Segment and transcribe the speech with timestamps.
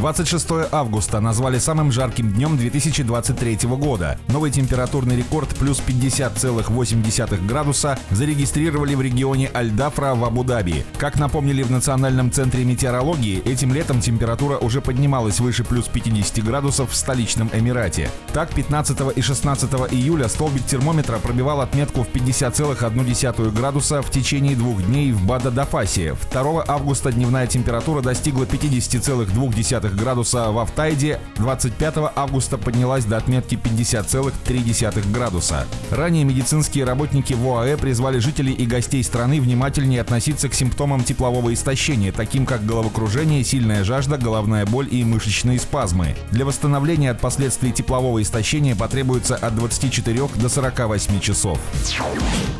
[0.00, 4.18] 26 августа назвали самым жарким днем 2023 года.
[4.28, 10.86] Новый температурный рекорд плюс 50,8 градуса зарегистрировали в регионе Аль-Дафра в Абу-Даби.
[10.96, 16.92] Как напомнили в Национальном центре метеорологии, этим летом температура уже поднималась выше плюс 50 градусов
[16.92, 18.08] в столичном Эмирате.
[18.32, 24.82] Так, 15 и 16 июля столбик термометра пробивал отметку в 50,1 градуса в течение двух
[24.82, 26.16] дней в Бада-Дафасе.
[26.32, 35.12] 2 августа дневная температура достигла 50,2 градуса в Автайде, 25 августа поднялась до отметки 50,3
[35.12, 35.66] градуса.
[35.90, 41.52] Ранее медицинские работники в ОАЭ призвали жителей и гостей страны внимательнее относиться к симптомам теплового
[41.52, 46.14] истощения, таким как головокружение, сильная жажда, головная боль и мышечные спазмы.
[46.30, 51.58] Для восстановления от последствий теплового истощения потребуется от 24 до 48 часов.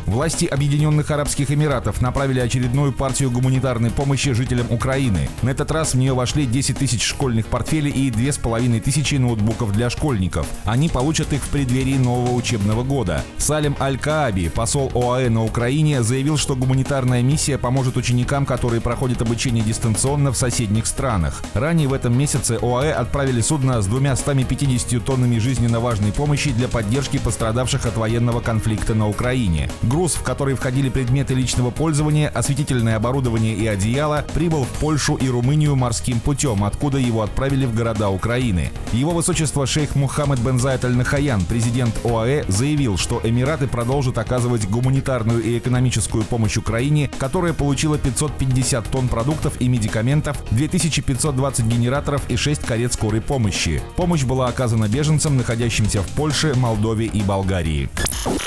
[0.05, 5.29] Власти Объединенных Арабских Эмиратов направили очередную партию гуманитарной помощи жителям Украины.
[5.41, 9.91] На этот раз в нее вошли 10 тысяч школ школьных портфелей и 2500 ноутбуков для
[9.91, 10.47] школьников.
[10.65, 13.23] Они получат их в преддверии нового учебного года.
[13.37, 19.63] Салим Аль-Кааби, посол ОАЭ на Украине, заявил, что гуманитарная миссия поможет ученикам, которые проходят обучение
[19.63, 21.43] дистанционно в соседних странах.
[21.53, 26.67] Ранее в этом месяце ОАЭ отправили судно с двумя 150 тоннами жизненно важной помощи для
[26.67, 29.69] поддержки пострадавших от военного конфликта на Украине.
[29.83, 35.29] Груз, в который входили предметы личного пользования, осветительное оборудование и одеяло, прибыл в Польшу и
[35.29, 38.71] Румынию морским путем, откуда его его отправили в города Украины.
[38.93, 45.43] Его высочество шейх Мухаммед бен Зайд Аль-Нахаян, президент ОАЭ, заявил, что Эмираты продолжат оказывать гуманитарную
[45.43, 52.65] и экономическую помощь Украине, которая получила 550 тонн продуктов и медикаментов, 2520 генераторов и 6
[52.65, 53.81] карет скорой помощи.
[53.95, 57.89] Помощь была оказана беженцам, находящимся в Польше, Молдове и Болгарии.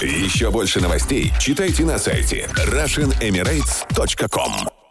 [0.00, 4.83] Еще больше новостей читайте на сайте RussianEmirates.com